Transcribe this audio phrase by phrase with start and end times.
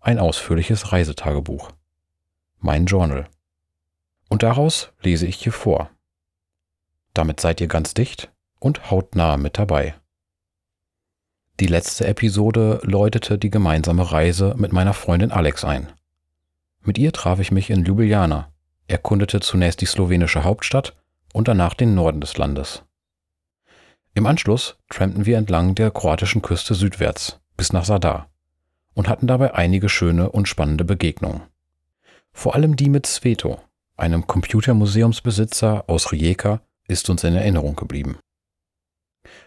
[0.00, 1.70] ein ausführliches Reisetagebuch.
[2.60, 3.28] Mein Journal.
[4.28, 5.90] Und daraus lese ich hier vor.
[7.14, 9.94] Damit seid ihr ganz dicht und hautnah mit dabei.
[11.60, 15.92] Die letzte Episode läutete die gemeinsame Reise mit meiner Freundin Alex ein.
[16.82, 18.52] Mit ihr traf ich mich in Ljubljana,
[18.86, 20.94] erkundete zunächst die slowenische Hauptstadt
[21.32, 22.84] und danach den Norden des Landes.
[24.14, 28.30] Im Anschluss trampten wir entlang der kroatischen Küste südwärts bis nach Sadar
[28.98, 31.42] und hatten dabei einige schöne und spannende Begegnungen.
[32.32, 33.60] Vor allem die mit Sveto,
[33.96, 38.18] einem Computermuseumsbesitzer aus Rijeka, ist uns in Erinnerung geblieben.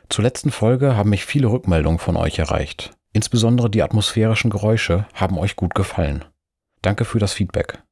[0.08, 2.92] Zur letzten Folge haben mich viele Rückmeldungen von euch erreicht.
[3.11, 6.23] Insbesondere die atmosphärischen Geräusche haben euch gut gefallen.
[6.81, 7.83] Danke für das Feedback.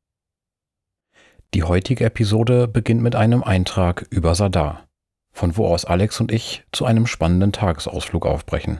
[1.53, 4.88] Die heutige Episode beginnt mit einem Eintrag über Sadar,
[5.34, 8.80] von wo aus Alex und ich zu einem spannenden Tagesausflug aufbrechen.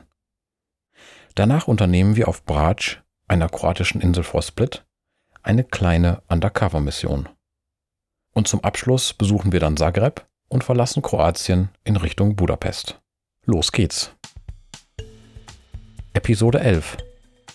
[1.40, 4.86] Danach unternehmen wir auf Brač, einer kroatischen Insel vor Split,
[5.42, 7.30] eine kleine Undercover-Mission.
[8.34, 13.00] Und zum Abschluss besuchen wir dann Zagreb und verlassen Kroatien in Richtung Budapest.
[13.46, 14.12] Los geht's.
[16.12, 16.98] Episode 11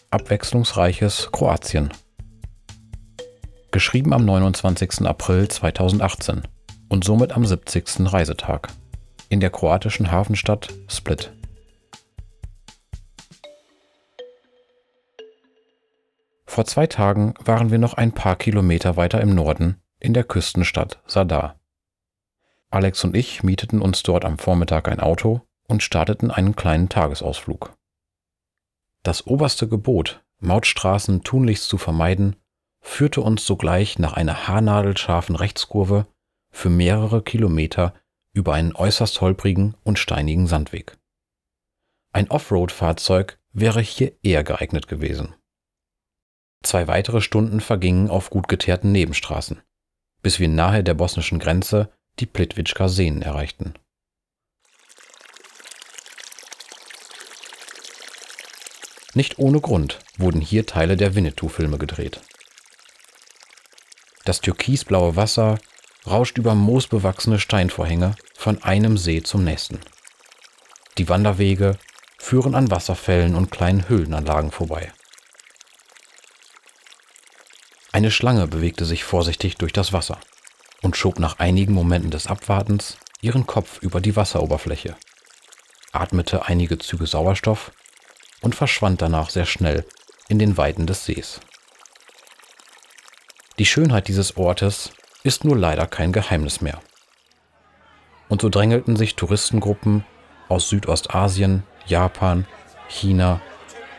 [0.09, 1.91] Abwechslungsreiches Kroatien.
[3.71, 5.03] Geschrieben am 29.
[5.03, 6.41] April 2018
[6.89, 8.11] und somit am 70.
[8.11, 8.69] Reisetag.
[9.29, 11.35] In der kroatischen Hafenstadt Split.
[16.55, 21.03] Vor zwei Tagen waren wir noch ein paar Kilometer weiter im Norden in der Küstenstadt
[21.05, 21.59] Sadar.
[22.71, 27.77] Alex und ich mieteten uns dort am Vormittag ein Auto und starteten einen kleinen Tagesausflug.
[29.03, 32.37] Das oberste Gebot, Mautstraßen tunlichst zu vermeiden,
[32.81, 36.07] führte uns sogleich nach einer haarnadelscharfen Rechtskurve
[36.53, 37.95] für mehrere Kilometer
[38.33, 40.99] über einen äußerst holprigen und steinigen Sandweg.
[42.13, 45.35] Ein Offroad-Fahrzeug wäre hier eher geeignet gewesen.
[46.65, 49.61] Zwei weitere Stunden vergingen auf gut geteerten Nebenstraßen,
[50.23, 53.75] bis wir nahe der bosnischen Grenze die Plitvička Seen erreichten.
[59.13, 62.23] Nicht ohne Grund wurden hier Teile der Winnetou-Filme gedreht.
[64.25, 65.59] Das türkisblaue Wasser
[66.07, 69.81] rauscht über moosbewachsene Steinvorhänge von einem See zum nächsten.
[70.97, 71.77] Die Wanderwege
[72.19, 74.94] führen an Wasserfällen und kleinen Höhlenanlagen vorbei.
[77.95, 80.19] Eine Schlange bewegte sich vorsichtig durch das Wasser
[80.83, 84.97] und schob nach einigen Momenten des Abwartens ihren Kopf über die Wasseroberfläche,
[85.93, 87.71] atmete einige Züge Sauerstoff
[88.41, 89.85] und verschwand danach sehr schnell
[90.27, 91.39] in den Weiten des Sees.
[93.61, 94.91] Die Schönheit dieses Ortes
[95.23, 96.81] ist nur leider kein Geheimnis mehr.
[98.29, 100.05] Und so drängelten sich Touristengruppen
[100.49, 102.45] aus Südostasien, Japan,
[102.89, 103.41] China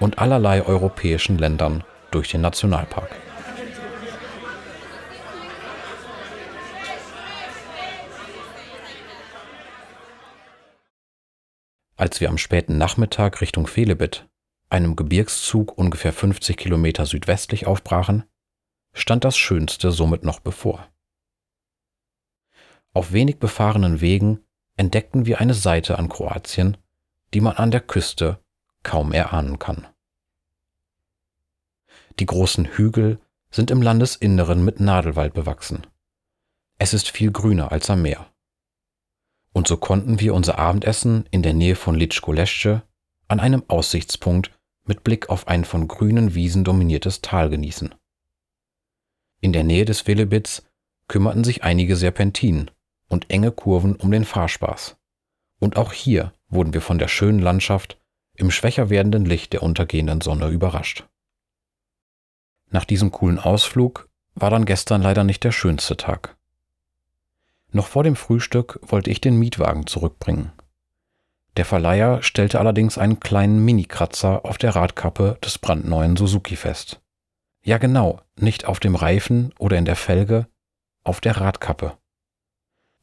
[0.02, 3.10] und allerlei europäischen Ländern durch den Nationalpark.
[11.98, 14.28] Als wir am späten Nachmittag Richtung Velebit,
[14.70, 18.26] einem Gebirgszug ungefähr 50 Kilometer südwestlich aufbrachen,
[18.94, 20.90] stand das Schönste somit noch bevor.
[22.94, 24.44] Auf wenig befahrenen Wegen
[24.76, 26.76] entdeckten wir eine Seite an Kroatien,
[27.34, 28.40] die man an der Küste
[28.84, 29.88] kaum erahnen kann.
[32.20, 33.20] Die großen Hügel
[33.52, 35.88] sind im Landesinneren mit Nadelwald bewachsen.
[36.78, 38.30] Es ist viel grüner als am Meer
[39.56, 42.82] und so konnten wir unser Abendessen in der Nähe von Litschko Lesce
[43.30, 44.52] an einem Aussichtspunkt
[44.84, 47.96] mit Blick auf ein von grünen Wiesen dominiertes Tal genießen.
[49.40, 50.66] In der Nähe des Velebits
[51.08, 52.70] kümmerten sich einige Serpentinen
[53.08, 54.98] und enge Kurven um den Fahrspaß.
[55.62, 57.98] Und auch hier wurden wir von der schönen Landschaft
[58.36, 61.08] im schwächer werdenden Licht der untergehenden Sonne überrascht.
[62.72, 66.35] Nach diesem coolen Ausflug war dann gestern leider nicht der schönste Tag.
[67.76, 70.54] Noch vor dem Frühstück wollte ich den Mietwagen zurückbringen.
[71.58, 77.02] Der Verleiher stellte allerdings einen kleinen Mini-Kratzer auf der Radkappe des brandneuen Suzuki fest.
[77.66, 80.48] Ja genau, nicht auf dem Reifen oder in der Felge,
[81.04, 81.98] auf der Radkappe.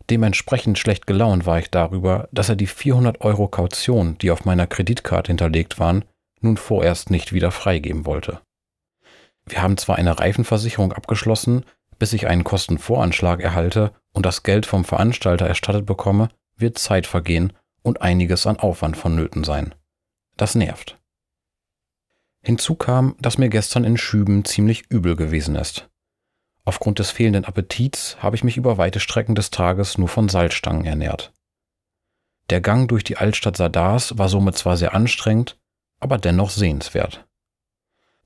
[0.09, 4.67] Dementsprechend schlecht gelaunt war ich darüber, dass er die 400 Euro Kaution, die auf meiner
[4.67, 6.03] Kreditkarte hinterlegt waren,
[6.41, 8.41] nun vorerst nicht wieder freigeben wollte.
[9.45, 11.67] Wir haben zwar eine Reifenversicherung abgeschlossen,
[11.99, 17.53] bis ich einen Kostenvoranschlag erhalte und das Geld vom Veranstalter erstattet bekomme, wird Zeit vergehen
[17.83, 19.75] und einiges an Aufwand vonnöten sein.
[20.37, 20.99] Das nervt.
[22.43, 25.89] Hinzu kam, dass mir gestern in Schüben ziemlich übel gewesen ist.
[26.65, 30.85] Aufgrund des fehlenden Appetits habe ich mich über weite Strecken des Tages nur von Salzstangen
[30.85, 31.33] ernährt.
[32.51, 35.59] Der Gang durch die Altstadt Sadars war somit zwar sehr anstrengend,
[36.01, 37.27] aber dennoch sehenswert.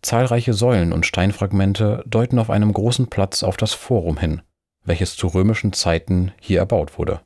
[0.07, 4.41] Zahlreiche Säulen und Steinfragmente deuten auf einem großen Platz auf das Forum hin,
[4.85, 7.23] welches zu römischen Zeiten hier erbaut wurde.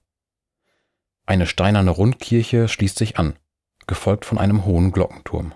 [1.27, 3.35] Eine steinerne Rundkirche schließt sich an,
[3.87, 5.53] gefolgt von einem hohen Glockenturm.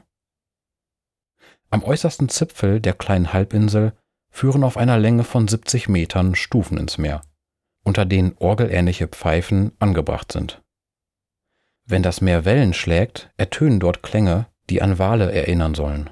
[1.70, 3.94] Am äußersten Zipfel der kleinen Halbinsel
[4.28, 7.22] führen auf einer Länge von 70 Metern Stufen ins Meer,
[7.84, 10.62] unter denen orgelähnliche Pfeifen angebracht sind.
[11.86, 16.10] Wenn das Meer Wellen schlägt, ertönen dort Klänge, die an Wale erinnern sollen.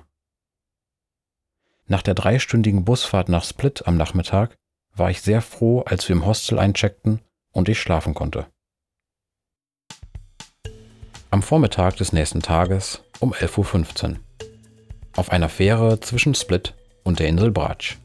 [1.86, 4.56] Nach der dreistündigen Busfahrt nach Split am Nachmittag
[4.94, 7.20] war ich sehr froh, als wir im Hostel eincheckten
[7.52, 8.46] und ich schlafen konnte.
[11.30, 14.16] Am Vormittag des nächsten Tages um 11.15 Uhr.
[15.16, 16.74] Auf einer Fähre zwischen Split
[17.04, 17.98] und der Insel Bratsch.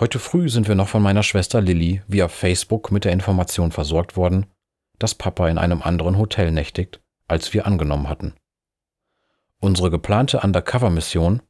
[0.00, 4.16] Heute früh sind wir noch von meiner Schwester Lilly via Facebook mit der Information versorgt
[4.16, 4.46] worden,
[4.98, 8.34] dass Papa in einem anderen Hotel nächtigt, als wir angenommen hatten.
[9.62, 11.40] Unsere geplante Undercover-Mission,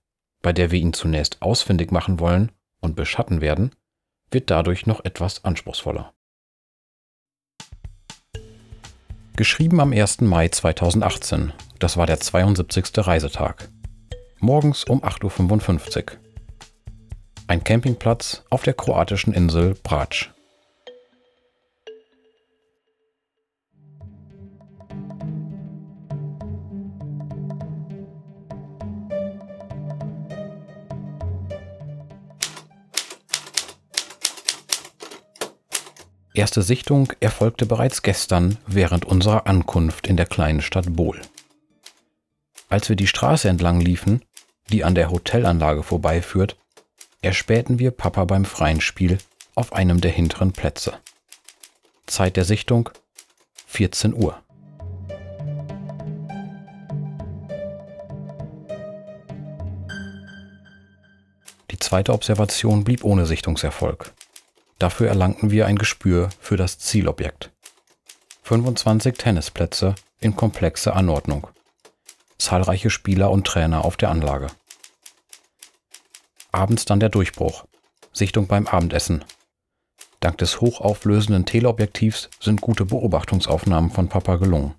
[0.43, 3.75] bei der wir ihn zunächst ausfindig machen wollen und beschatten werden,
[4.31, 6.13] wird dadurch noch etwas anspruchsvoller.
[9.35, 10.21] Geschrieben am 1.
[10.21, 12.85] Mai 2018, das war der 72.
[12.99, 13.71] Reisetag.
[14.41, 16.19] Morgens um 8.55 Uhr
[17.47, 20.33] ein Campingplatz auf der kroatischen Insel Brač.
[36.35, 41.21] Erste Sichtung erfolgte bereits gestern während unserer Ankunft in der kleinen Stadt Bol.
[42.71, 44.23] Als wir die Straße entlang liefen,
[44.71, 46.57] die an der Hotelanlage vorbeiführt,
[47.21, 49.19] erspähten wir Papa beim freien Spiel
[49.55, 50.95] auf einem der hinteren Plätze.
[52.07, 52.89] Zeit der Sichtung
[53.67, 54.41] 14 Uhr.
[61.71, 64.15] Die zweite Observation blieb ohne Sichtungserfolg.
[64.83, 67.53] Dafür erlangten wir ein Gespür für das Zielobjekt.
[68.43, 71.47] 25 Tennisplätze in komplexer Anordnung.
[72.37, 74.49] Zahlreiche Spieler und Trainer auf der Anlage.
[76.51, 77.65] Abends dann der Durchbruch.
[78.13, 79.25] Sichtung beim Abendessen.
[80.19, 84.75] Dank des hochauflösenden Teleobjektivs sind gute Beobachtungsaufnahmen von Papa gelungen.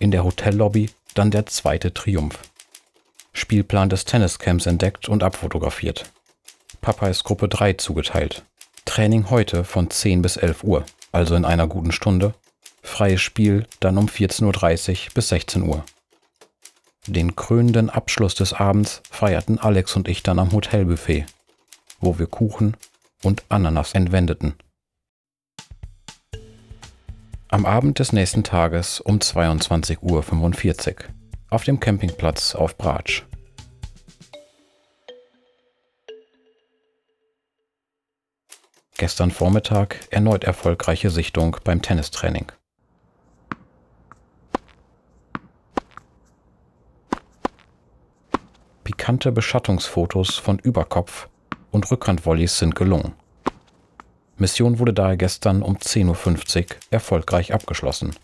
[0.00, 2.40] In der Hotellobby dann der zweite Triumph.
[3.32, 6.10] Spielplan des Tenniscamps entdeckt und abfotografiert.
[6.80, 8.42] Papa ist Gruppe 3 zugeteilt.
[8.86, 12.34] Training heute von 10 bis 11 Uhr, also in einer guten Stunde.
[12.82, 15.84] Freies Spiel dann um 14.30 Uhr bis 16 Uhr.
[17.06, 21.26] Den krönenden Abschluss des Abends feierten Alex und ich dann am Hotelbuffet,
[22.00, 22.76] wo wir Kuchen
[23.22, 24.54] und Ananas entwendeten.
[27.48, 30.94] Am Abend des nächsten Tages um 22.45 Uhr
[31.50, 33.24] auf dem Campingplatz auf Bratsch.
[39.00, 42.52] Gestern Vormittag erneut erfolgreiche Sichtung beim Tennistraining.
[48.84, 51.30] pikante Beschattungsfotos von Überkopf
[51.70, 53.14] und Rückhandvolleys sind gelungen.
[54.36, 58.14] Mission wurde daher gestern um 10.50 Uhr erfolgreich abgeschlossen.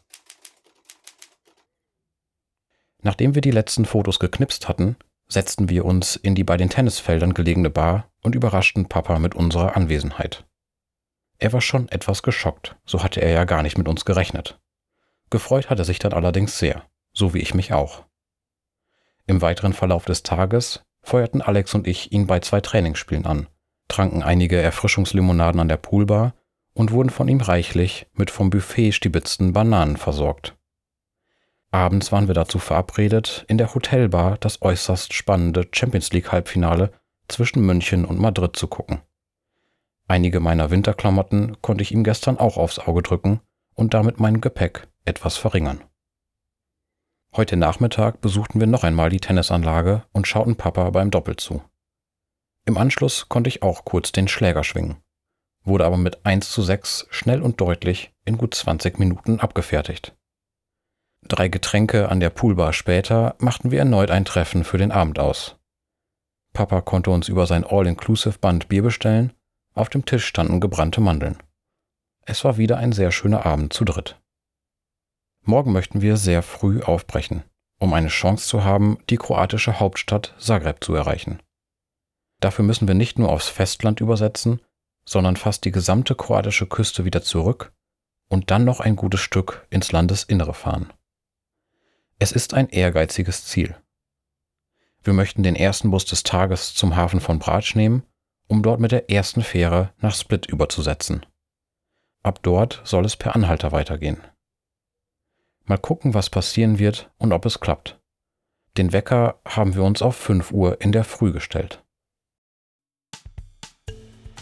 [3.03, 7.33] Nachdem wir die letzten Fotos geknipst hatten, setzten wir uns in die bei den Tennisfeldern
[7.33, 10.46] gelegene Bar und überraschten Papa mit unserer Anwesenheit.
[11.39, 14.59] Er war schon etwas geschockt, so hatte er ja gar nicht mit uns gerechnet.
[15.31, 18.05] Gefreut hat er sich dann allerdings sehr, so wie ich mich auch.
[19.27, 23.49] Im weiteren Verlauf des Tages feuerten Alex und ich ihn bei zwei Trainingsspielen an,
[23.89, 26.35] tranken einige Erfrischungslimonaden an der Poolbar
[26.75, 30.57] und wurden von ihm reichlich mit vom Buffet stibitzten Bananen versorgt.
[31.71, 36.93] Abends waren wir dazu verabredet, in der Hotelbar das äußerst spannende Champions League Halbfinale
[37.29, 39.01] zwischen München und Madrid zu gucken.
[40.09, 43.41] Einige meiner Winterklamotten konnte ich ihm gestern auch aufs Auge drücken
[43.75, 45.83] und damit mein Gepäck etwas verringern.
[47.35, 51.63] Heute Nachmittag besuchten wir noch einmal die Tennisanlage und schauten Papa beim Doppel zu.
[52.65, 54.97] Im Anschluss konnte ich auch kurz den Schläger schwingen,
[55.65, 60.17] wurde aber mit 1 zu 6 schnell und deutlich in gut 20 Minuten abgefertigt.
[61.29, 65.57] Drei Getränke an der Poolbar später machten wir erneut ein Treffen für den Abend aus.
[66.53, 69.33] Papa konnte uns über sein All-Inclusive-Band Bier bestellen,
[69.77, 71.37] auf dem Tisch standen gebrannte Mandeln.
[72.23, 74.21] Es war wieder ein sehr schöner Abend zu dritt.
[75.43, 77.45] Morgen möchten wir sehr früh aufbrechen,
[77.79, 81.41] um eine Chance zu haben, die kroatische Hauptstadt Zagreb zu erreichen.
[82.41, 84.61] Dafür müssen wir nicht nur aufs Festland übersetzen,
[85.05, 87.73] sondern fast die gesamte kroatische Küste wieder zurück
[88.29, 90.93] und dann noch ein gutes Stück ins Landesinnere fahren.
[92.19, 93.77] Es ist ein ehrgeiziges Ziel.
[95.05, 98.03] Wir möchten den ersten Bus des Tages zum Hafen von Bratsch nehmen,
[98.49, 101.25] um dort mit der ersten Fähre nach Split überzusetzen.
[102.23, 104.21] Ab dort soll es per Anhalter weitergehen.
[105.65, 108.01] Mal gucken, was passieren wird und ob es klappt.
[108.77, 111.83] Den Wecker haben wir uns auf 5 Uhr in der Früh gestellt.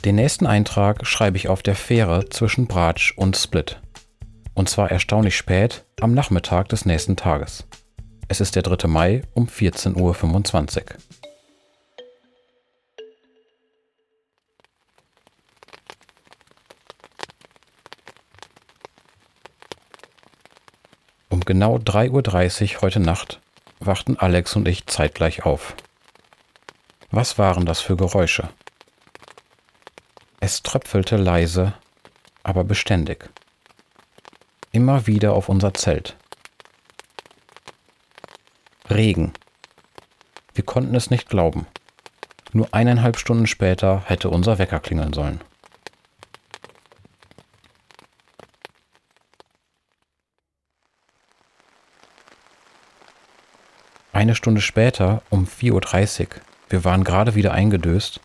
[0.05, 3.81] Den nächsten Eintrag schreibe ich auf der Fähre zwischen Bratsch und Split.
[4.53, 7.67] Und zwar erstaunlich spät am Nachmittag des nächsten Tages.
[8.29, 8.87] Es ist der 3.
[8.89, 10.85] Mai um 14.25 Uhr.
[21.45, 23.41] Genau 3.30 Uhr heute Nacht
[23.81, 25.75] wachten Alex und ich zeitgleich auf.
[27.11, 28.49] Was waren das für Geräusche?
[30.41, 31.75] Es tröpfelte leise,
[32.43, 33.31] aber beständig.
[34.73, 36.17] Immer wieder auf unser Zelt.
[38.91, 39.33] Regen.
[40.55, 41.67] Wir konnten es nicht glauben.
[42.53, 45.41] Nur eineinhalb Stunden später hätte unser Wecker klingeln sollen.
[54.25, 56.27] Eine Stunde später, um 4.30 Uhr,
[56.71, 58.21] wir waren gerade wieder eingedöst,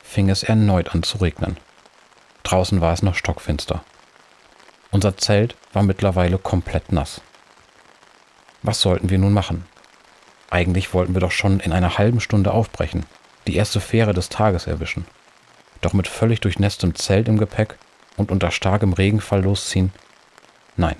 [0.00, 1.56] fing es erneut an zu regnen.
[2.44, 3.82] Draußen war es noch stockfinster.
[4.92, 7.20] Unser Zelt war mittlerweile komplett nass.
[8.62, 9.64] Was sollten wir nun machen?
[10.50, 13.04] Eigentlich wollten wir doch schon in einer halben Stunde aufbrechen,
[13.48, 15.04] die erste Fähre des Tages erwischen.
[15.80, 17.76] Doch mit völlig durchnässtem Zelt im Gepäck
[18.16, 19.92] und unter starkem Regenfall losziehen?
[20.76, 20.94] Nein,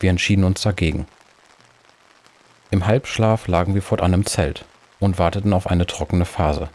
[0.00, 1.06] wir entschieden uns dagegen.
[2.76, 4.66] Im Halbschlaf lagen wir fortan im Zelt
[5.00, 6.68] und warteten auf eine trockene Phase.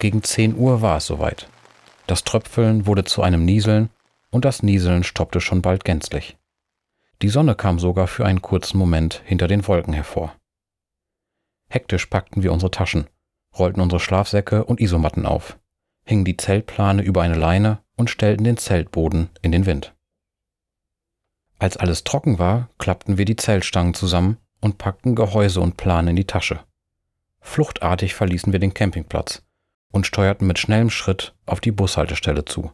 [0.00, 1.46] Gegen 10 Uhr war es soweit.
[2.08, 3.90] Das Tröpfeln wurde zu einem Nieseln
[4.30, 6.36] und das Nieseln stoppte schon bald gänzlich.
[7.22, 10.34] Die Sonne kam sogar für einen kurzen Moment hinter den Wolken hervor.
[11.68, 13.06] Hektisch packten wir unsere Taschen,
[13.56, 15.60] rollten unsere Schlafsäcke und Isomatten auf,
[16.04, 19.94] hingen die Zeltplane über eine Leine und stellten den Zeltboden in den Wind.
[21.60, 26.16] Als alles trocken war, klappten wir die Zeltstangen zusammen und packten Gehäuse und Plane in
[26.16, 26.60] die Tasche.
[27.40, 29.42] Fluchtartig verließen wir den Campingplatz
[29.90, 32.72] und steuerten mit schnellem Schritt auf die Bushaltestelle zu.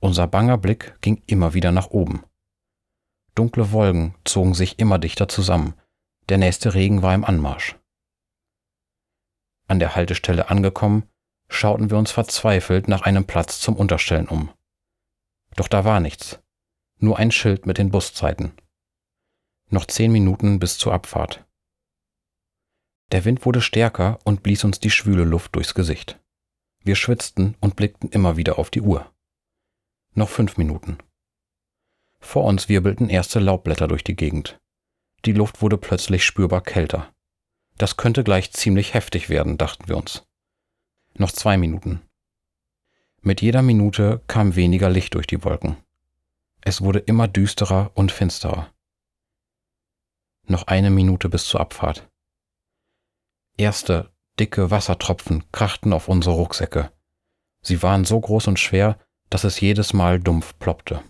[0.00, 2.24] Unser banger Blick ging immer wieder nach oben.
[3.34, 5.74] Dunkle Wolken zogen sich immer dichter zusammen,
[6.28, 7.76] der nächste Regen war im Anmarsch.
[9.66, 11.08] An der Haltestelle angekommen,
[11.48, 14.50] schauten wir uns verzweifelt nach einem Platz zum Unterstellen um.
[15.56, 16.40] Doch da war nichts,
[16.98, 18.52] nur ein Schild mit den Buszeiten.
[19.74, 21.44] Noch zehn Minuten bis zur Abfahrt.
[23.10, 26.20] Der Wind wurde stärker und blies uns die schwüle Luft durchs Gesicht.
[26.84, 29.12] Wir schwitzten und blickten immer wieder auf die Uhr.
[30.12, 30.98] Noch fünf Minuten.
[32.20, 34.60] Vor uns wirbelten erste Laubblätter durch die Gegend.
[35.24, 37.12] Die Luft wurde plötzlich spürbar kälter.
[37.76, 40.24] Das könnte gleich ziemlich heftig werden, dachten wir uns.
[41.14, 42.00] Noch zwei Minuten.
[43.22, 45.78] Mit jeder Minute kam weniger Licht durch die Wolken.
[46.60, 48.72] Es wurde immer düsterer und finsterer.
[50.46, 52.08] Noch eine Minute bis zur Abfahrt.
[53.56, 56.92] Erste, dicke Wassertropfen krachten auf unsere Rucksäcke.
[57.62, 58.98] Sie waren so groß und schwer,
[59.30, 61.02] dass es jedes Mal dumpf ploppte.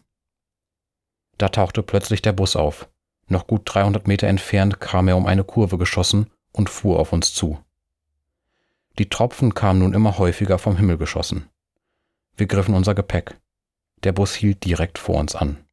[1.39, 2.89] Da tauchte plötzlich der Bus auf.
[3.27, 7.35] Noch gut 300 Meter entfernt kam er um eine Kurve geschossen und fuhr auf uns
[7.35, 7.59] zu.
[8.99, 11.49] Die Tropfen kamen nun immer häufiger vom Himmel geschossen.
[12.37, 13.41] Wir griffen unser Gepäck.
[14.05, 15.64] Der Bus hielt direkt vor uns an.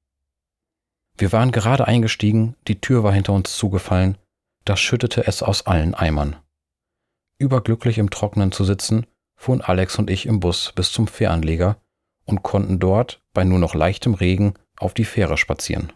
[1.21, 4.17] Wir waren gerade eingestiegen, die Tür war hinter uns zugefallen,
[4.65, 6.35] da schüttete es aus allen Eimern.
[7.37, 11.79] Überglücklich im Trocknen zu sitzen, fuhren Alex und ich im Bus bis zum Fähranleger
[12.25, 15.93] und konnten dort bei nur noch leichtem Regen auf die Fähre spazieren.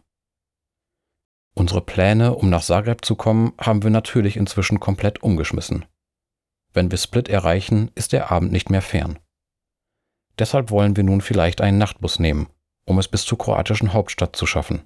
[1.55, 5.86] Unsere Pläne, um nach Zagreb zu kommen, haben wir natürlich inzwischen komplett umgeschmissen.
[6.72, 9.17] Wenn wir Split erreichen, ist der Abend nicht mehr fern.
[10.38, 12.48] Deshalb wollen wir nun vielleicht einen Nachtbus nehmen,
[12.86, 14.86] um es bis zur kroatischen Hauptstadt zu schaffen.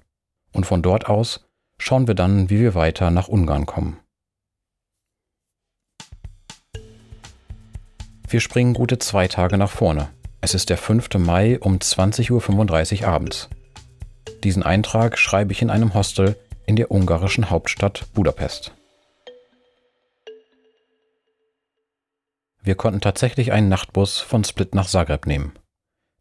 [0.52, 3.98] Und von dort aus schauen wir dann, wie wir weiter nach Ungarn kommen.
[8.28, 10.08] Wir springen gute zwei Tage nach vorne.
[10.40, 11.14] Es ist der 5.
[11.18, 13.48] Mai um 20.35 Uhr abends.
[14.44, 18.72] Diesen Eintrag schreibe ich in einem Hostel, in der ungarischen Hauptstadt Budapest.
[22.62, 25.52] Wir konnten tatsächlich einen Nachtbus von Split nach Zagreb nehmen.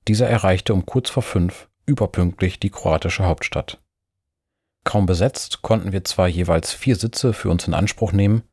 [0.07, 3.79] Dieser erreichte um kurz vor fünf überpünktlich die kroatische Hauptstadt.
[4.83, 8.43] Kaum besetzt konnten wir zwar jeweils vier Sitze für uns in Anspruch nehmen,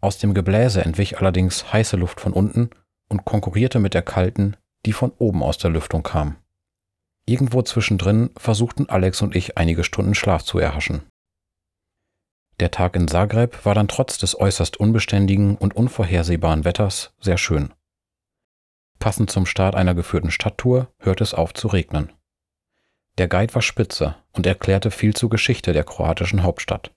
[0.00, 2.70] aus dem Gebläse entwich allerdings heiße Luft von unten
[3.08, 6.36] und konkurrierte mit der kalten, die von oben aus der Lüftung kam.
[7.24, 11.02] Irgendwo zwischendrin versuchten Alex und ich einige Stunden Schlaf zu erhaschen.
[12.58, 17.72] Der Tag in Zagreb war dann trotz des äußerst unbeständigen und unvorhersehbaren Wetters sehr schön.
[18.98, 22.12] Passend zum Start einer geführten Stadttour hörte es auf zu regnen.
[23.18, 26.92] Der Guide war spitze und erklärte viel zur Geschichte der kroatischen Hauptstadt.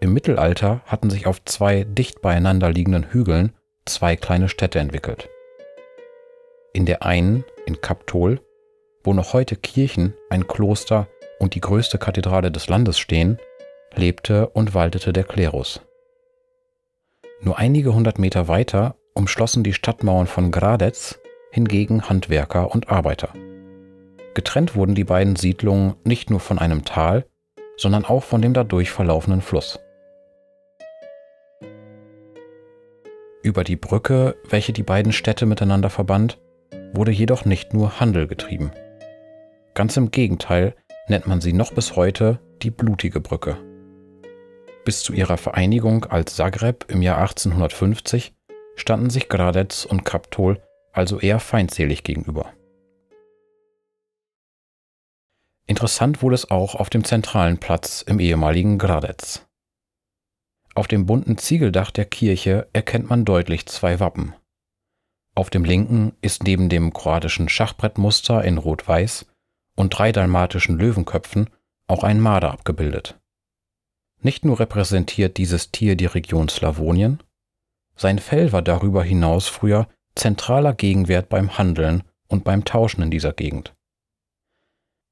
[0.00, 3.52] Im Mittelalter hatten sich auf zwei dicht beieinander liegenden Hügeln
[3.84, 5.28] zwei kleine Städte entwickelt.
[6.72, 8.40] In der einen, in Kaptol,
[9.02, 11.08] wo noch heute Kirchen, ein Kloster
[11.38, 13.38] und die größte Kathedrale des Landes stehen,
[13.94, 15.80] lebte und waltete der Klerus.
[17.40, 21.18] Nur einige hundert Meter weiter umschlossen die Stadtmauern von Gradetz
[21.50, 23.32] hingegen Handwerker und Arbeiter.
[24.34, 27.26] Getrennt wurden die beiden Siedlungen nicht nur von einem Tal,
[27.76, 29.80] sondern auch von dem dadurch verlaufenden Fluss.
[33.42, 36.38] Über die Brücke, welche die beiden Städte miteinander verband,
[36.92, 38.72] wurde jedoch nicht nur Handel getrieben.
[39.74, 40.74] Ganz im Gegenteil
[41.08, 43.56] nennt man sie noch bis heute die Blutige Brücke.
[44.84, 48.34] Bis zu ihrer Vereinigung als Zagreb im Jahr 1850
[48.74, 50.60] standen sich Gradetz und Kaptol
[50.92, 52.52] also eher feindselig gegenüber.
[55.66, 59.46] Interessant wurde es auch auf dem zentralen Platz im ehemaligen Gradetz.
[60.74, 64.34] Auf dem bunten Ziegeldach der Kirche erkennt man deutlich zwei Wappen.
[65.34, 69.26] Auf dem linken ist neben dem kroatischen Schachbrettmuster in Rot-Weiß
[69.76, 71.50] und drei dalmatischen Löwenköpfen
[71.86, 73.18] auch ein Marder abgebildet.
[74.20, 77.22] Nicht nur repräsentiert dieses Tier die Region Slawonien,
[77.94, 83.32] sein Fell war darüber hinaus früher zentraler Gegenwert beim Handeln und beim Tauschen in dieser
[83.32, 83.74] Gegend.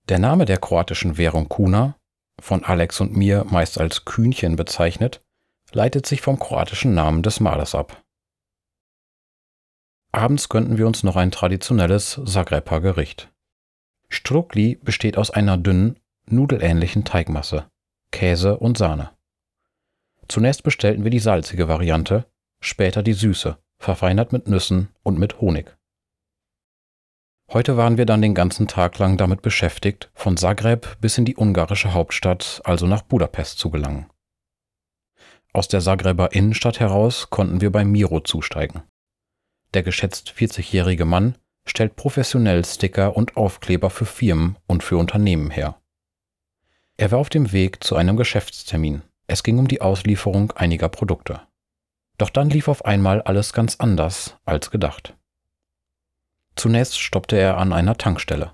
[0.08, 1.96] Der Name der kroatischen Währung Kuna,
[2.40, 5.22] von Alex und mir meist als Kühnchen bezeichnet,
[5.72, 8.02] leitet sich vom kroatischen Namen des Malers ab.
[10.12, 13.32] Abends gönnten wir uns noch ein traditionelles Zagreber Gericht.
[14.08, 17.68] Strukli besteht aus einer dünnen, nudelähnlichen Teigmasse,
[18.12, 19.10] Käse und Sahne.
[20.28, 22.26] Zunächst bestellten wir die salzige Variante,
[22.60, 25.76] später die süße, verfeinert mit Nüssen und mit Honig.
[27.52, 31.36] Heute waren wir dann den ganzen Tag lang damit beschäftigt, von Zagreb bis in die
[31.36, 34.10] ungarische Hauptstadt, also nach Budapest zu gelangen.
[35.52, 38.82] Aus der Zagreber Innenstadt heraus konnten wir bei Miro zusteigen.
[39.74, 45.80] Der geschätzt 40-jährige Mann stellt professionell Sticker und Aufkleber für Firmen und für Unternehmen her.
[46.96, 49.02] Er war auf dem Weg zu einem Geschäftstermin.
[49.28, 51.45] Es ging um die Auslieferung einiger Produkte.
[52.18, 55.16] Doch dann lief auf einmal alles ganz anders als gedacht.
[56.54, 58.52] Zunächst stoppte er an einer Tankstelle.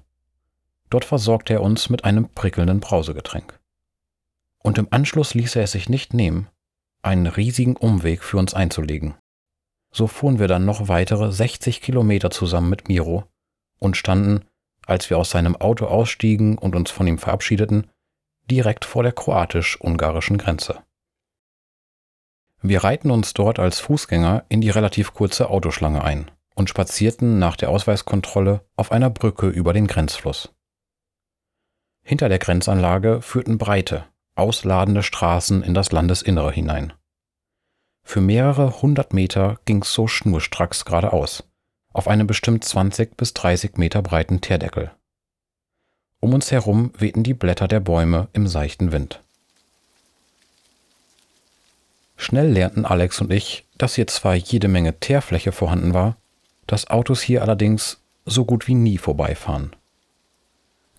[0.91, 3.59] Dort versorgte er uns mit einem prickelnden Brausegetränk.
[4.59, 6.49] Und im Anschluss ließ er es sich nicht nehmen,
[7.03, 9.15] einen riesigen Umweg für uns einzulegen.
[9.93, 13.25] So fuhren wir dann noch weitere 60 Kilometer zusammen mit Miro
[13.79, 14.45] und standen,
[14.87, 17.91] als wir aus seinem Auto ausstiegen und uns von ihm verabschiedeten,
[18.51, 20.83] direkt vor der kroatisch-ungarischen Grenze.
[22.63, 27.57] Wir reihten uns dort als Fußgänger in die relativ kurze Autoschlange ein und spazierten nach
[27.57, 30.55] der Ausweiskontrolle auf einer Brücke über den Grenzfluss.
[32.05, 34.05] Hinter der Grenzanlage führten breite,
[34.37, 36.93] ausladende Straßen in das Landesinnere hinein.
[38.05, 41.45] Für mehrere hundert Meter ging's so schnurstracks geradeaus,
[41.93, 44.93] auf einem bestimmt 20 bis 30 Meter breiten Teerdeckel.
[46.21, 49.23] Um uns herum wehten die Blätter der Bäume im seichten Wind.
[52.23, 56.17] Schnell lernten Alex und ich, dass hier zwar jede Menge Teerfläche vorhanden war,
[56.69, 59.75] dass Autos hier allerdings so gut wie nie vorbeifahren.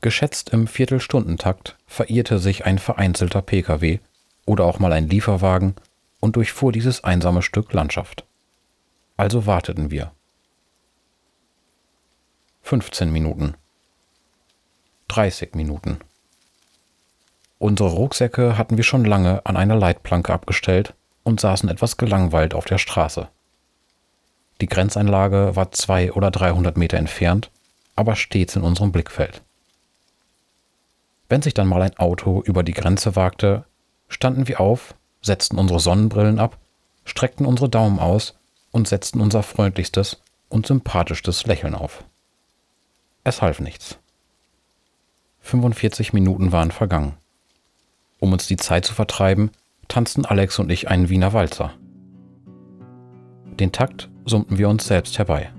[0.01, 3.99] Geschätzt im Viertelstundentakt verirrte sich ein vereinzelter Pkw
[4.45, 5.75] oder auch mal ein Lieferwagen
[6.19, 8.25] und durchfuhr dieses einsame Stück Landschaft.
[9.15, 10.11] Also warteten wir.
[12.63, 13.53] 15 Minuten.
[15.07, 15.99] 30 Minuten.
[17.59, 22.65] Unsere Rucksäcke hatten wir schon lange an einer Leitplanke abgestellt und saßen etwas gelangweilt auf
[22.65, 23.27] der Straße.
[24.61, 27.51] Die Grenzeinlage war zwei oder dreihundert Meter entfernt,
[27.95, 29.41] aber stets in unserem Blickfeld.
[31.29, 33.65] Wenn sich dann mal ein Auto über die Grenze wagte,
[34.07, 36.57] standen wir auf, setzten unsere Sonnenbrillen ab,
[37.05, 38.35] streckten unsere Daumen aus
[38.71, 42.03] und setzten unser freundlichstes und sympathischstes Lächeln auf.
[43.23, 43.97] Es half nichts.
[45.41, 47.15] 45 Minuten waren vergangen.
[48.19, 49.51] Um uns die Zeit zu vertreiben,
[49.93, 51.71] tanzten Alex und ich einen Wiener Walzer.
[53.59, 55.53] Den Takt summten wir uns selbst herbei.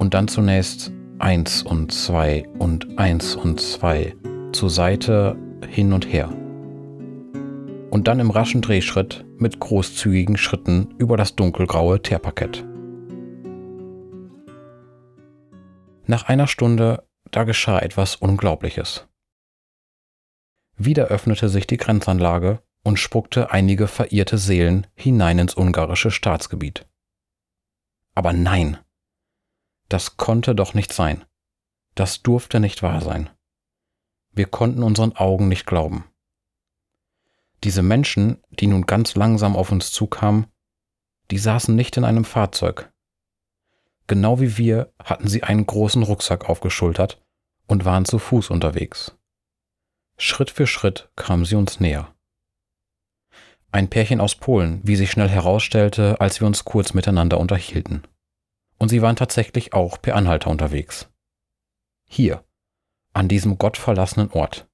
[0.00, 4.16] Und dann zunächst eins und zwei und eins und zwei
[4.50, 5.36] zur Seite
[5.68, 6.28] hin und her.
[7.90, 12.66] Und dann im raschen Drehschritt mit großzügigen Schritten über das dunkelgraue Teerparkett.
[16.08, 19.06] Nach einer Stunde, da geschah etwas Unglaubliches.
[20.76, 26.86] Wieder öffnete sich die Grenzanlage und spuckte einige verirrte Seelen hinein ins ungarische Staatsgebiet.
[28.14, 28.78] Aber nein,
[29.88, 31.24] das konnte doch nicht sein.
[31.94, 33.30] Das durfte nicht wahr sein.
[34.32, 36.04] Wir konnten unseren Augen nicht glauben.
[37.62, 40.46] Diese Menschen, die nun ganz langsam auf uns zukamen,
[41.30, 42.92] die saßen nicht in einem Fahrzeug.
[44.06, 47.22] Genau wie wir hatten sie einen großen Rucksack aufgeschultert
[47.66, 49.16] und waren zu Fuß unterwegs.
[50.18, 52.13] Schritt für Schritt kamen sie uns näher.
[53.74, 58.04] Ein Pärchen aus Polen, wie sich schnell herausstellte, als wir uns kurz miteinander unterhielten.
[58.78, 61.10] Und sie waren tatsächlich auch per Anhalter unterwegs.
[62.08, 62.44] Hier,
[63.14, 64.68] an diesem gottverlassenen Ort.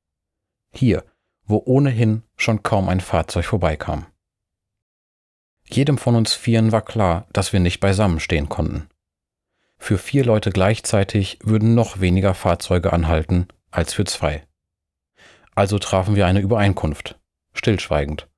[0.74, 1.02] Hier,
[1.46, 4.04] wo ohnehin schon kaum ein Fahrzeug vorbeikam.
[5.64, 8.90] Jedem von uns Vieren war klar, dass wir nicht beisammen stehen konnten.
[9.78, 14.46] Für vier Leute gleichzeitig würden noch weniger Fahrzeuge anhalten als für zwei.
[15.54, 17.18] Also trafen wir eine Übereinkunft,
[17.54, 18.29] stillschweigend,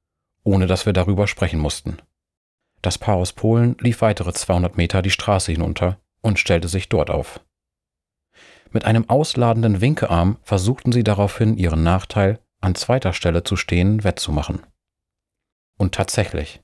[0.44, 1.98] ohne dass wir darüber sprechen mussten.
[2.80, 7.10] Das Paar aus Polen lief weitere 200 Meter die Straße hinunter und stellte sich dort
[7.10, 7.40] auf.
[8.70, 14.66] Mit einem ausladenden Winkearm versuchten sie daraufhin ihren Nachteil, an zweiter Stelle zu stehen, wettzumachen.
[15.78, 16.62] Und tatsächlich.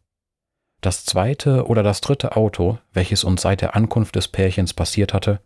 [0.81, 5.43] Das zweite oder das dritte Auto, welches uns seit der Ankunft des Pärchens passiert hatte,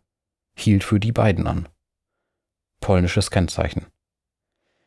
[0.55, 1.69] hielt für die beiden an.
[2.81, 3.87] Polnisches Kennzeichen.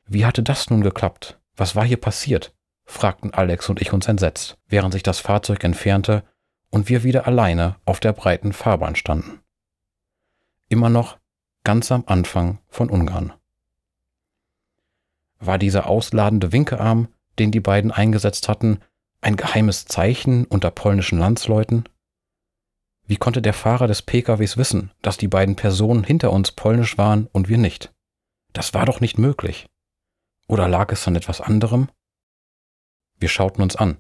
[0.06, 1.40] Wie hatte das nun geklappt?
[1.56, 2.55] Was war hier passiert?
[2.86, 6.24] Fragten Alex und ich uns entsetzt, während sich das Fahrzeug entfernte
[6.70, 9.40] und wir wieder alleine auf der breiten Fahrbahn standen.
[10.70, 11.18] Immer noch
[11.64, 13.34] ganz am Anfang von Ungarn.
[15.40, 18.80] War dieser ausladende Winkearm, den die beiden eingesetzt hatten,
[19.22, 21.90] ein geheimes Zeichen unter polnischen Landsleuten?
[23.08, 27.28] Wie konnte der Fahrer des PKWs wissen, dass die beiden Personen hinter uns polnisch waren
[27.32, 27.94] und wir nicht?
[28.54, 29.68] Das war doch nicht möglich.
[30.48, 31.90] Oder lag es an etwas anderem?
[33.18, 33.98] Wir schauten uns an.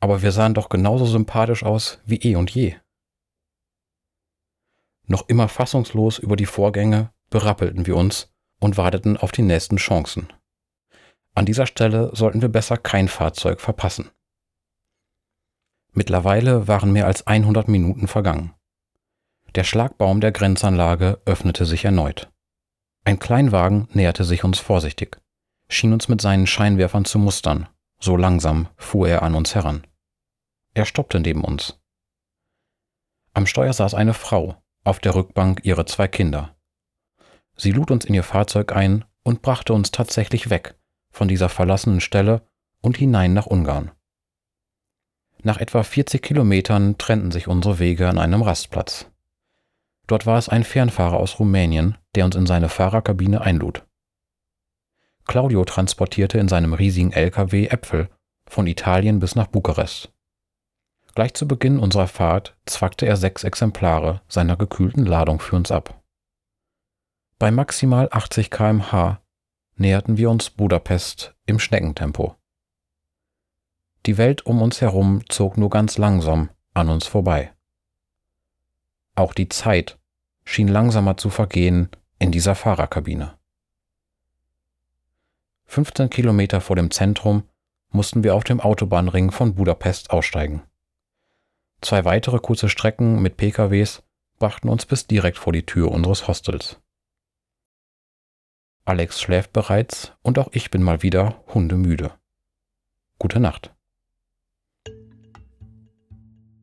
[0.00, 2.76] Aber wir sahen doch genauso sympathisch aus wie eh und je.
[5.06, 10.32] Noch immer fassungslos über die Vorgänge berappelten wir uns und warteten auf die nächsten Chancen.
[11.34, 14.10] An dieser Stelle sollten wir besser kein Fahrzeug verpassen.
[15.92, 18.54] Mittlerweile waren mehr als 100 Minuten vergangen.
[19.54, 22.30] Der Schlagbaum der Grenzanlage öffnete sich erneut.
[23.04, 25.20] Ein Kleinwagen näherte sich uns vorsichtig,
[25.68, 27.68] schien uns mit seinen Scheinwerfern zu mustern
[28.00, 29.86] so langsam fuhr er an uns heran.
[30.74, 31.78] Er stoppte neben uns.
[33.34, 36.56] Am Steuer saß eine Frau, auf der Rückbank ihre zwei Kinder.
[37.56, 40.74] Sie lud uns in ihr Fahrzeug ein und brachte uns tatsächlich weg
[41.10, 42.46] von dieser verlassenen Stelle
[42.80, 43.90] und hinein nach Ungarn.
[45.42, 49.06] Nach etwa 40 Kilometern trennten sich unsere Wege an einem Rastplatz.
[50.06, 53.86] Dort war es ein Fernfahrer aus Rumänien, der uns in seine Fahrerkabine einlud.
[55.30, 58.08] Claudio transportierte in seinem riesigen LKW Äpfel
[58.48, 60.12] von Italien bis nach Bukarest.
[61.14, 66.02] Gleich zu Beginn unserer Fahrt zwackte er sechs Exemplare seiner gekühlten Ladung für uns ab.
[67.38, 69.20] Bei maximal 80 km/h
[69.76, 72.34] näherten wir uns Budapest im Schneckentempo.
[74.06, 77.52] Die Welt um uns herum zog nur ganz langsam an uns vorbei.
[79.14, 79.96] Auch die Zeit
[80.44, 81.88] schien langsamer zu vergehen
[82.18, 83.38] in dieser Fahrerkabine.
[85.70, 87.44] 15 Kilometer vor dem Zentrum
[87.92, 90.64] mussten wir auf dem Autobahnring von Budapest aussteigen.
[91.80, 94.02] Zwei weitere kurze Strecken mit PKWs
[94.40, 96.80] brachten uns bis direkt vor die Tür unseres Hostels.
[98.84, 102.14] Alex schläft bereits und auch ich bin mal wieder hundemüde.
[103.20, 103.72] Gute Nacht.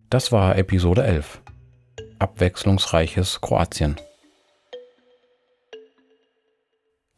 [0.09, 1.41] Das war Episode 11.
[2.19, 3.95] Abwechslungsreiches Kroatien.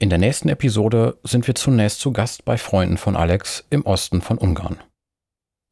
[0.01, 4.21] In der nächsten Episode sind wir zunächst zu Gast bei Freunden von Alex im Osten
[4.21, 4.81] von Ungarn.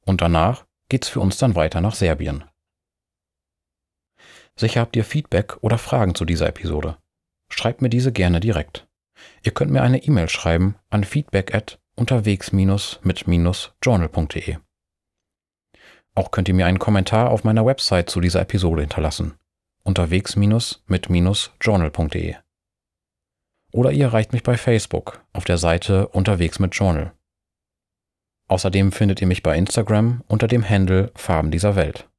[0.06, 2.44] Und danach geht's für uns dann weiter nach Serbien.
[4.58, 6.98] Sicher habt ihr Feedback oder Fragen zu dieser Episode.
[7.50, 8.86] Schreibt mir diese gerne direkt.
[9.44, 14.58] Ihr könnt mir eine E-Mail schreiben an feedback at unterwegs-mit-journal.de.
[16.16, 19.36] Auch könnt ihr mir einen Kommentar auf meiner Website zu dieser Episode hinterlassen.
[19.84, 22.36] unterwegs-mit-journal.de.
[23.78, 27.12] oder ihr erreicht mich bei Facebook auf der Seite Unterwegs mit Journal.
[28.48, 32.10] Außerdem findet ihr mich bei Instagram unter dem Handle Farben dieser Welt.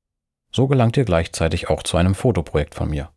[0.53, 3.11] So gelangt ihr gleichzeitig auch zu einem Fotoprojekt von mir.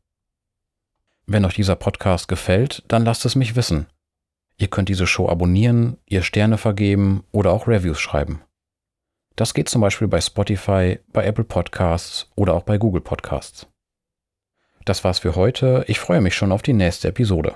[1.27, 3.86] Wenn euch dieser Podcast gefällt, dann lasst es mich wissen.
[4.58, 8.41] Ihr könnt diese Show abonnieren, ihr Sterne vergeben oder auch Reviews schreiben.
[9.36, 13.67] Das geht zum Beispiel bei Spotify, bei Apple Podcasts oder auch bei Google Podcasts.
[14.84, 15.86] Das war's für heute.
[15.88, 17.56] Ich freue mich schon auf die nächste Episode.